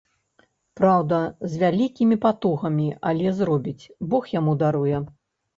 [0.79, 1.19] Праўда,
[1.51, 5.05] з вялікімі патугамі, але зробіць, бог яму даруе.